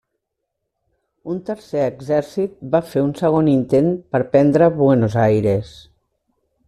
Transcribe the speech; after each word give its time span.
Un 1.33 1.41
tercer 1.49 1.83
exèrcit 1.89 2.55
va 2.77 2.81
fer 2.93 3.03
un 3.09 3.11
segon 3.21 3.51
intent 3.53 3.93
per 4.17 4.23
prendre 4.37 4.71
Buenos 4.81 5.19
Aires. 5.27 5.77